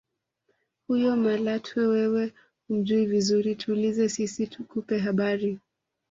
Huyo 0.87 1.09
Malatwe 1.23 1.81
wewe 1.93 2.23
humjui 2.67 3.05
vizuri 3.13 3.49
tuulize 3.61 4.03
sisi 4.13 4.41
tukupe 4.53 4.95
habari 5.05 5.49